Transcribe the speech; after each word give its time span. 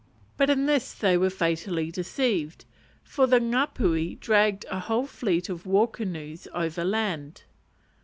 But 0.35 0.49
in 0.49 0.65
this 0.65 0.95
they 0.95 1.15
were 1.15 1.29
fatally 1.29 1.91
deceived, 1.91 2.65
for 3.03 3.27
the 3.27 3.37
Ngapuhi 3.39 4.19
dragged 4.19 4.65
a 4.71 4.79
whole 4.79 5.05
fleet 5.05 5.47
of 5.47 5.67
war 5.67 5.87
canoes 5.87 6.47
over 6.55 6.83
land. 6.83 7.43